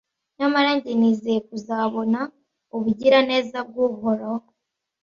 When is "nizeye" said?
0.99-1.39